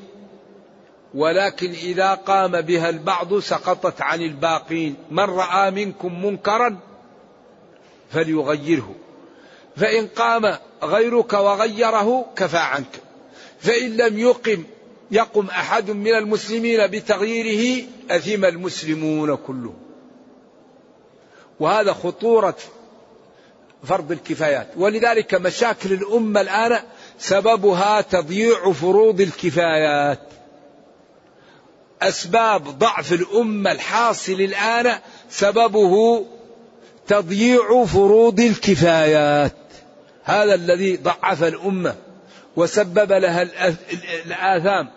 [1.15, 4.95] ولكن إذا قام بها البعض سقطت عن الباقين.
[5.11, 6.79] من رأى منكم منكرا
[8.11, 8.95] فليغيره.
[9.77, 13.01] فإن قام غيرك وغيره كفى عنك.
[13.61, 14.65] فإن لم يقم
[15.11, 19.79] يقم أحد من المسلمين بتغييره أثم المسلمون كلهم.
[21.61, 22.57] وهذا خطورة
[23.85, 24.69] فرض الكفايات.
[24.77, 26.83] ولذلك مشاكل الأمة الآن
[27.19, 30.21] سببها تضييع فروض الكفايات.
[32.03, 34.99] أسباب ضعف الأمة الحاصل الآن
[35.31, 36.27] سببه
[37.07, 39.60] تضييع فروض الكفايات.
[40.25, 41.95] هذا الذي ضعف الأمة
[42.57, 43.43] وسبب لها
[44.27, 44.89] الآثام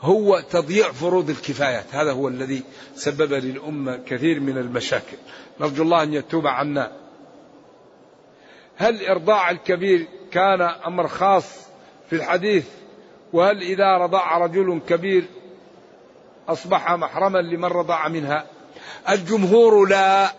[0.00, 1.84] هو تضييع فروض الكفايات.
[1.92, 2.62] هذا هو الذي
[2.94, 5.16] سبب للأمة كثير من المشاكل.
[5.60, 6.92] نرجو الله أن يتوب عنا.
[8.76, 11.44] هل إرضاع الكبير كان أمر خاص
[12.10, 12.64] في الحديث؟
[13.32, 15.24] وهل إذا رضع رجل كبير
[16.48, 18.46] أصبح محرما لمن رضع منها؟
[19.08, 20.32] الجمهور لا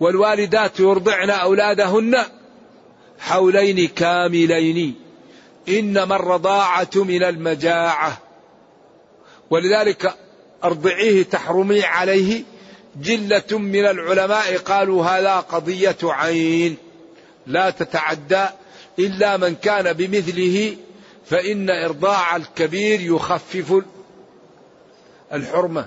[0.00, 2.24] والوالدات يرضعن أولادهن.
[3.18, 4.94] حولين كاملين.
[5.68, 8.18] إنما الرضاعة من المجاعة.
[9.50, 10.14] ولذلك
[10.64, 12.42] أرضعيه تحرمي عليه.
[13.02, 16.76] جلة من العلماء قالوا هذا قضية عين.
[17.46, 18.46] لا تتعدى
[18.98, 20.76] إلا من كان بمثله.
[21.26, 23.82] فإن إرضاع الكبير يخفف
[25.32, 25.86] الحرمة.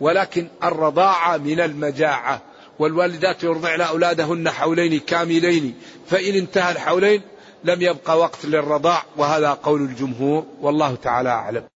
[0.00, 2.42] ولكن الرضاعة من المجاعة.
[2.78, 5.74] والوالدات يرضعن أولادهن حولين كاملين.
[6.12, 7.22] فإن انتهى الحولين
[7.64, 11.71] لم يبقى وقت للرضاع وهذا قول الجمهور والله تعالى أعلم.